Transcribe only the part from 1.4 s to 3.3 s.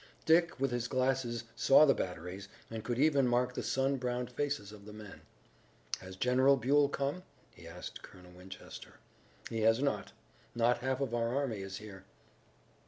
saw the batteries, and could even